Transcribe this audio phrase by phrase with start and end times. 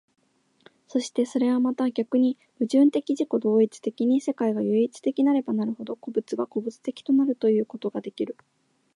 [0.87, 8.35] そしてそれはまた逆に矛盾的自己同一的に世界が唯一的なればなるほど、個物は個物的となるということができる。